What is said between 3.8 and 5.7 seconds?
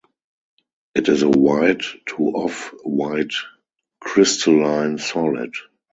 crystalline solid.